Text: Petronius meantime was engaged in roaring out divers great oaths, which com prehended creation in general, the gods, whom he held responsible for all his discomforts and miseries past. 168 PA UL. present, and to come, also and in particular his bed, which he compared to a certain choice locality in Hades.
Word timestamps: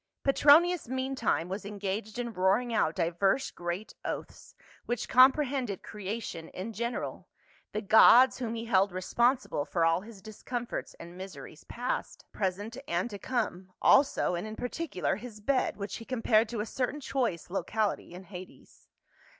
Petronius 0.23 0.87
meantime 0.87 1.47
was 1.47 1.63
engaged 1.63 2.17
in 2.17 2.33
roaring 2.33 2.73
out 2.73 2.95
divers 2.95 3.51
great 3.51 3.93
oaths, 4.03 4.55
which 4.87 5.07
com 5.07 5.31
prehended 5.31 5.83
creation 5.83 6.47
in 6.49 6.73
general, 6.73 7.27
the 7.71 7.83
gods, 7.83 8.39
whom 8.39 8.55
he 8.55 8.65
held 8.65 8.91
responsible 8.91 9.63
for 9.63 9.85
all 9.85 10.01
his 10.01 10.19
discomforts 10.19 10.95
and 10.95 11.15
miseries 11.19 11.65
past. 11.65 12.25
168 12.31 12.31
PA 12.33 12.39
UL. 12.39 12.39
present, 12.39 12.77
and 12.99 13.09
to 13.11 13.19
come, 13.19 13.71
also 13.79 14.33
and 14.33 14.47
in 14.47 14.55
particular 14.55 15.17
his 15.17 15.39
bed, 15.39 15.77
which 15.77 15.97
he 15.97 16.03
compared 16.03 16.49
to 16.49 16.61
a 16.61 16.65
certain 16.65 16.99
choice 16.99 17.51
locality 17.51 18.11
in 18.15 18.23
Hades. 18.23 18.87